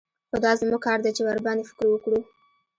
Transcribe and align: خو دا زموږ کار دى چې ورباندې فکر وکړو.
خو 0.29 0.37
دا 0.43 0.51
زموږ 0.59 0.81
کار 0.85 0.99
دى 1.03 1.11
چې 1.17 1.21
ورباندې 1.25 1.67
فکر 1.69 1.85
وکړو. 1.89 2.19